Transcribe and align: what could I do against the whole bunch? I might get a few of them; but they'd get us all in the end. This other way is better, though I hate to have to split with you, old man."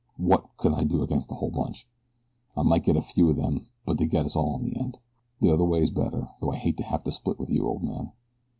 what 0.17 0.57
could 0.57 0.73
I 0.73 0.83
do 0.83 1.03
against 1.03 1.29
the 1.29 1.35
whole 1.35 1.51
bunch? 1.51 1.87
I 2.57 2.63
might 2.63 2.85
get 2.85 2.95
a 2.95 3.03
few 3.03 3.29
of 3.29 3.35
them; 3.35 3.67
but 3.85 3.99
they'd 3.99 4.09
get 4.09 4.25
us 4.25 4.35
all 4.35 4.55
in 4.55 4.63
the 4.63 4.75
end. 4.75 4.97
This 5.41 5.53
other 5.53 5.63
way 5.63 5.83
is 5.83 5.91
better, 5.91 6.27
though 6.39 6.51
I 6.51 6.55
hate 6.57 6.77
to 6.77 6.83
have 6.83 7.03
to 7.03 7.11
split 7.11 7.37
with 7.37 7.51
you, 7.51 7.67
old 7.67 7.83
man." 7.83 8.11